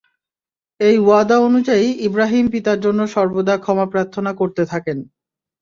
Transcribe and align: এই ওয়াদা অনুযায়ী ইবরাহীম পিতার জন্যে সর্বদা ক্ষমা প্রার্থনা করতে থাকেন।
এই 0.79 0.95
ওয়াদা 0.99 1.37
অনুযায়ী 1.39 1.85
ইবরাহীম 2.07 2.45
পিতার 2.53 2.77
জন্যে 2.85 3.05
সর্বদা 3.15 3.55
ক্ষমা 3.57 3.85
প্রার্থনা 3.93 4.31
করতে 4.39 4.63
থাকেন। 4.71 4.97